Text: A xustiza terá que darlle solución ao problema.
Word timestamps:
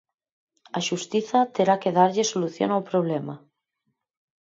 A 0.77 0.79
xustiza 0.87 1.39
terá 1.55 1.75
que 1.81 1.95
darlle 1.97 2.23
solución 2.33 2.69
ao 2.71 2.85
problema. 2.91 3.35